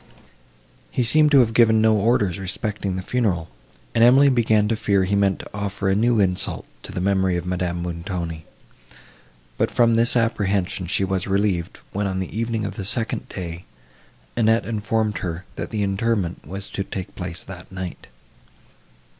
[0.89, 3.51] He seemed to have given no orders respecting the funeral,
[3.93, 7.37] and Emily began to fear he meant to offer a new insult to the memory
[7.37, 8.43] of Madame Montoni;
[9.59, 13.65] but from this apprehension she was relieved, when, on the evening of the second day,
[14.35, 18.07] Annette informed her, that the interment was to take place that night.